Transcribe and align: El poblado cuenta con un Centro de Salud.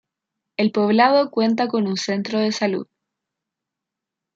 El 0.57 0.71
poblado 0.71 1.29
cuenta 1.29 1.67
con 1.67 1.85
un 1.85 1.95
Centro 1.95 2.39
de 2.39 2.51
Salud. 2.51 2.87